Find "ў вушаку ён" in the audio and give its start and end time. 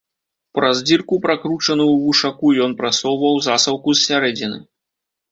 1.91-2.71